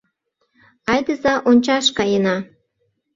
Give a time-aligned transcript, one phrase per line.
[0.91, 2.37] —Айдыза ончаш каена!